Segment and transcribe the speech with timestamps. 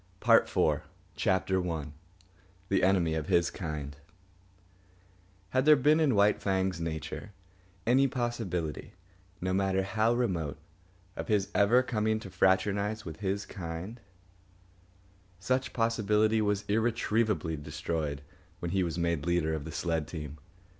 [0.19, 0.81] PART IV
[1.15, 1.91] CHAPTER I
[2.69, 3.97] THE ENEMY OF HIS KIND
[5.49, 7.33] Had there been in White Fang's nature
[7.85, 8.93] any possibility,
[9.41, 10.57] no matter how remote,
[11.15, 13.99] of his ever coming to fraternise with his kind,
[15.39, 18.23] such possibility was irretrievably destroyed
[18.57, 20.39] when he was made leader of the sled team.